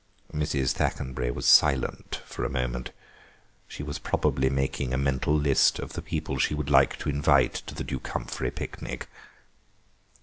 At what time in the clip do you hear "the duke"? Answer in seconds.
7.75-8.07